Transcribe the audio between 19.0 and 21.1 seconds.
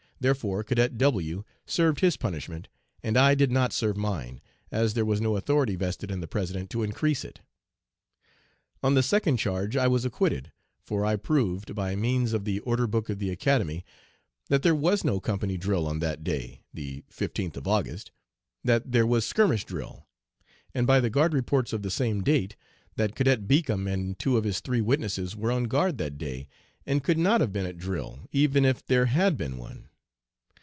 was skirmish drill, and by the